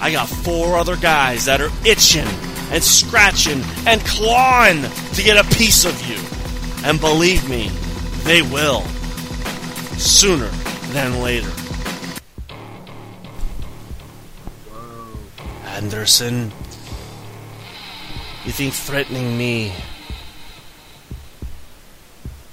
I 0.00 0.10
got 0.10 0.28
four 0.28 0.76
other 0.76 0.96
guys 0.96 1.44
that 1.44 1.60
are 1.60 1.70
itching 1.84 2.26
and 2.70 2.82
scratching 2.82 3.62
and 3.86 4.00
clawing 4.04 4.82
to 5.14 5.22
get 5.22 5.36
a 5.36 5.56
piece 5.56 5.84
of 5.84 5.94
you. 6.08 6.18
And 6.86 7.00
believe 7.00 7.48
me, 7.48 7.68
they 8.24 8.42
will. 8.42 8.82
Sooner 9.98 10.48
than 10.92 11.20
later. 11.20 11.50
Anderson, 15.64 16.52
you 18.44 18.52
think 18.52 18.74
threatening 18.74 19.36
me 19.36 19.72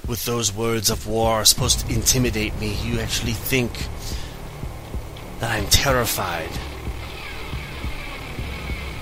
with 0.08 0.24
those 0.24 0.52
words 0.52 0.90
of 0.90 1.06
war 1.06 1.34
are 1.34 1.44
supposed 1.44 1.80
to 1.80 1.94
intimidate 1.94 2.58
me? 2.58 2.74
You 2.82 2.98
actually 3.00 3.32
think 3.32 3.70
that 5.40 5.50
I'm 5.50 5.66
terrified 5.66 6.50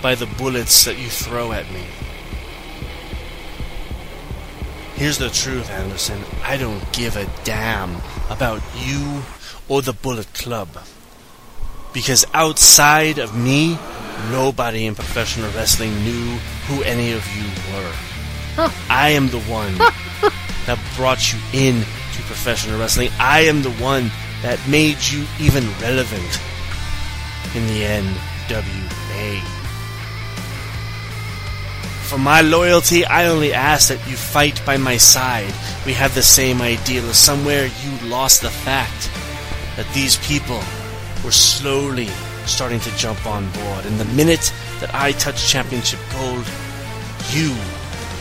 by 0.02 0.14
the 0.14 0.26
bullets 0.26 0.84
that 0.84 0.98
you 0.98 1.08
throw 1.08 1.52
at 1.52 1.70
me. 1.72 1.84
Here's 4.96 5.18
the 5.18 5.28
truth, 5.28 5.70
Anderson. 5.70 6.22
I 6.42 6.56
don't 6.56 6.92
give 6.92 7.16
a 7.16 7.28
damn 7.44 7.96
about 8.30 8.62
you 8.76 9.22
or 9.68 9.82
the 9.82 9.92
Bullet 9.92 10.32
Club. 10.32 10.68
Because 11.92 12.24
outside 12.32 13.18
of 13.18 13.36
me, 13.36 13.78
nobody 14.30 14.86
in 14.86 14.94
professional 14.94 15.50
wrestling 15.52 15.94
knew 16.02 16.36
who 16.66 16.82
any 16.82 17.12
of 17.12 17.26
you 17.36 17.44
were. 17.74 18.70
I 18.88 19.10
am 19.10 19.28
the 19.28 19.40
one 19.40 19.74
that 20.66 20.78
brought 20.96 21.32
you 21.32 21.38
in 21.52 21.80
to 21.80 22.22
professional 22.22 22.78
wrestling. 22.78 23.10
I 23.18 23.40
am 23.40 23.62
the 23.62 23.72
one 23.72 24.10
that 24.42 24.60
made 24.68 24.98
you 25.02 25.24
even 25.40 25.64
relevant 25.80 26.40
in 27.54 27.66
the 27.66 27.82
NWA. 27.82 29.40
For 32.06 32.18
my 32.18 32.40
loyalty, 32.40 33.04
I 33.04 33.26
only 33.26 33.52
ask 33.52 33.88
that 33.88 34.08
you 34.08 34.16
fight 34.16 34.64
by 34.64 34.76
my 34.76 34.96
side. 34.96 35.52
We 35.84 35.92
have 35.94 36.14
the 36.14 36.22
same 36.22 36.62
ideal. 36.62 37.12
Somewhere 37.12 37.66
you 37.66 38.08
lost 38.08 38.42
the 38.42 38.50
fact 38.50 39.10
that 39.76 39.92
these 39.92 40.16
people 40.18 40.62
were 41.24 41.32
slowly 41.32 42.08
starting 42.46 42.78
to 42.80 42.96
jump 42.96 43.26
on 43.26 43.50
board. 43.50 43.86
And 43.86 43.98
the 43.98 44.04
minute 44.14 44.52
that 44.80 44.94
I 44.94 45.12
touched 45.12 45.48
championship 45.48 45.98
gold, 46.12 46.46
you 47.30 47.54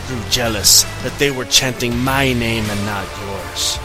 grew 0.08 0.22
jealous 0.30 0.84
that 1.04 1.18
they 1.20 1.32
were 1.32 1.46
chanting 1.46 1.98
my 2.00 2.34
name 2.34 2.66
and 2.70 2.86
not 2.86 3.08
yours. 3.22 3.80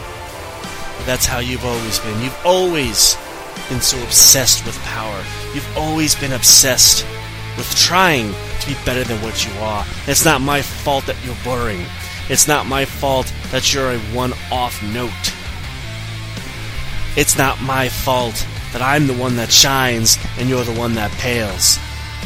That's 1.05 1.25
how 1.25 1.39
you've 1.39 1.65
always 1.65 1.99
been. 1.99 2.21
You've 2.21 2.45
always 2.45 3.17
been 3.69 3.81
so 3.81 4.01
obsessed 4.03 4.65
with 4.65 4.77
power. 4.79 5.23
You've 5.53 5.77
always 5.77 6.15
been 6.15 6.33
obsessed 6.33 7.05
with 7.57 7.73
trying 7.75 8.33
to 8.59 8.67
be 8.67 8.75
better 8.85 9.03
than 9.03 9.21
what 9.21 9.45
you 9.45 9.51
are. 9.61 9.85
It's 10.07 10.25
not 10.25 10.41
my 10.41 10.61
fault 10.61 11.05
that 11.05 11.17
you're 11.25 11.35
boring. 11.43 11.85
It's 12.29 12.47
not 12.47 12.65
my 12.65 12.85
fault 12.85 13.31
that 13.51 13.73
you're 13.73 13.91
a 13.91 13.99
one 14.13 14.33
off 14.51 14.81
note. 14.93 15.33
It's 17.17 17.37
not 17.37 17.61
my 17.61 17.89
fault 17.89 18.45
that 18.71 18.81
I'm 18.81 19.07
the 19.07 19.13
one 19.13 19.35
that 19.35 19.51
shines 19.51 20.17
and 20.37 20.47
you're 20.47 20.63
the 20.63 20.79
one 20.79 20.95
that 20.95 21.11
pales. 21.13 21.77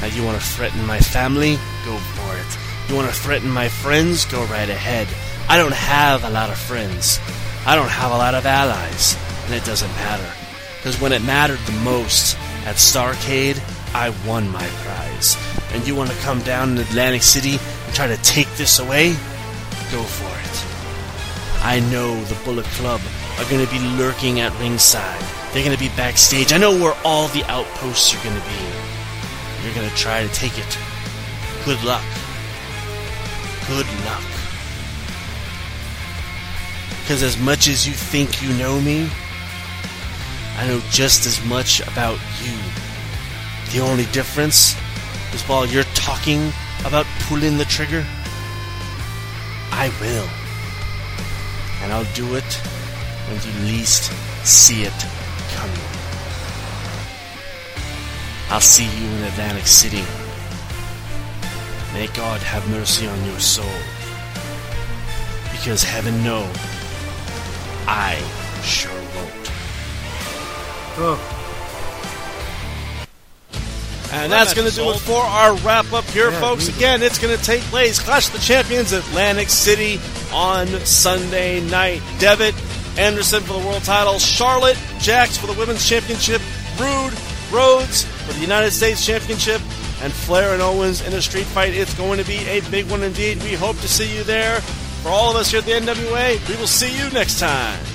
Now, 0.02 0.08
you 0.08 0.24
want 0.24 0.40
to 0.40 0.46
threaten 0.46 0.86
my 0.86 1.00
family? 1.00 1.56
Go 1.86 1.98
for 1.98 2.38
it. 2.38 2.64
You 2.88 2.95
want 2.95 3.10
to 3.10 3.15
threaten 3.15 3.50
my 3.50 3.67
friends? 3.67 4.26
Go 4.26 4.43
right 4.45 4.69
ahead. 4.69 5.08
I 5.50 5.58
don't 5.58 5.74
have 5.74 6.24
a 6.24 6.30
lot 6.30 6.50
of 6.50 6.58
friends. 6.58 7.19
I 7.65 7.76
don't 7.76 7.89
have 7.89 8.12
a 8.12 8.17
lot 8.17 8.36
of 8.36 8.45
allies. 8.45 9.17
And 9.45 9.54
it 9.56 9.65
doesn't 9.65 9.91
matter. 9.95 10.30
Because 10.78 11.00
when 11.02 11.12
it 11.12 11.24
mattered 11.24 11.60
the 11.65 11.80
most, 11.84 12.38
at 12.65 12.76
Starrcade, 12.76 13.62
I 13.93 14.10
won 14.28 14.50
my 14.50 14.65
prize. 14.84 15.38
And 15.71 15.86
you 15.88 15.95
want 15.95 16.10
to 16.10 16.17
come 16.17 16.41
down 16.41 16.71
in 16.71 16.78
Atlantic 16.80 17.24
City 17.24 17.58
and 17.86 17.95
try 17.95 18.08
to 18.08 18.17
take 18.17 18.50
this 18.56 18.80
away? 18.80 19.12
Go 19.91 20.02
for 20.04 20.30
it. 20.30 21.63
I 21.63 21.80
know 21.91 22.21
the 22.26 22.38
Bullet 22.43 22.65
Club 22.78 23.02
are 23.38 23.50
going 23.50 23.65
to 23.65 23.71
be 23.71 23.80
lurking 23.98 24.39
at 24.39 24.58
ringside. 24.60 25.21
They're 25.54 25.63
going 25.63 25.76
to 25.76 25.84
be 25.84 25.89
backstage. 25.95 26.54
I 26.54 26.58
know 26.58 26.71
where 26.71 26.95
all 27.04 27.28
the 27.30 27.43
outposts 27.45 28.13
are 28.13 28.24
going 28.24 28.39
to 28.39 28.48
be. 28.48 29.63
You're 29.63 29.74
going 29.74 29.89
to 29.89 29.95
try 29.95 30.26
to 30.26 30.34
take 30.34 30.58
it. 30.58 30.78
Good 31.65 31.84
luck. 31.84 32.04
Good 33.67 33.88
luck. 34.06 34.23
Because 37.01 37.23
as 37.23 37.38
much 37.38 37.67
as 37.67 37.88
you 37.88 37.93
think 37.93 38.43
you 38.43 38.54
know 38.54 38.80
me, 38.80 39.10
I 40.58 40.67
know 40.67 40.80
just 40.91 41.25
as 41.25 41.43
much 41.45 41.82
about 41.82 42.19
you. 42.43 42.58
The 43.71 43.80
only 43.80 44.06
difference 44.12 44.75
is 45.34 45.41
while 45.43 45.65
you're 45.65 45.91
talking 45.95 46.51
about 46.86 47.06
pulling 47.21 47.58
the 47.58 47.65
trigger, 47.65 48.06
I 49.71 49.91
will. 49.99 50.30
And 51.82 51.91
I'll 51.91 52.13
do 52.13 52.36
it 52.36 52.54
when 53.28 53.41
you 53.41 53.71
least 53.71 54.12
see 54.45 54.84
it 54.84 55.06
coming. 55.56 55.88
I'll 58.49 58.62
see 58.62 58.86
you 58.86 59.08
in 59.17 59.23
Atlantic 59.23 59.65
City. 59.65 60.04
May 61.96 62.08
God 62.08 62.42
have 62.42 62.70
mercy 62.70 63.08
on 63.08 63.26
your 63.26 63.40
soul. 63.40 63.66
Because 65.52 65.82
heaven 65.82 66.22
no, 66.26 66.42
I 67.88 68.18
sure 68.64 68.92
won't. 68.92 69.52
Oh, 70.98 71.32
And 74.12 74.30
that's 74.32 74.54
going 74.54 74.70
to 74.70 74.76
do 74.76 74.90
it 74.92 75.00
for 75.00 75.22
our 75.22 75.56
wrap 75.58 75.92
up 75.94 76.04
here, 76.06 76.32
Yeah, 76.32 76.40
folks. 76.42 76.68
me- 76.68 76.76
Again, 76.76 77.02
it's 77.02 77.18
going 77.18 77.36
to 77.36 77.42
take 77.44 77.62
place 77.64 77.98
Clash 78.00 78.28
of 78.28 78.34
the 78.34 78.40
Champions, 78.40 78.92
Atlantic 78.92 79.50
City 79.50 80.00
on 80.34 80.68
Sunday 80.86 81.62
night. 81.70 82.02
Devitt, 82.20 82.56
Anderson 82.98 83.42
for 83.44 83.54
the 83.54 83.66
world 83.66 83.84
title, 83.84 84.20
Charlotte, 84.20 84.78
Jax 85.00 85.38
for 85.38 85.48
the 85.48 85.54
women's 85.54 85.88
championship, 85.88 86.42
Roode, 86.78 87.14
Rhodes 87.52 88.04
for 88.26 88.34
the 88.34 88.40
United 88.42 88.72
States 88.72 89.06
championship, 89.06 89.62
and 90.02 90.12
Flair 90.12 90.54
and 90.54 90.62
Owens 90.62 91.02
in 91.02 91.14
a 91.14 91.22
street 91.22 91.46
fight. 91.46 91.74
It's 91.74 91.94
going 91.94 92.20
to 92.20 92.26
be 92.26 92.38
a 92.48 92.62
big 92.70 92.90
one 92.90 93.04
indeed. 93.04 93.42
We 93.44 93.54
hope 93.54 93.78
to 93.78 93.88
see 93.88 94.16
you 94.16 94.24
there. 94.24 94.62
For 95.02 95.10
all 95.10 95.32
of 95.32 95.38
us 95.38 95.52
here 95.52 95.60
at 95.60 95.66
the 95.66 95.72
NWA, 95.72 96.50
we 96.50 96.56
will 96.58 96.68
see 96.68 96.98
you 96.98 97.10
next 97.12 97.40
time. 97.40 97.95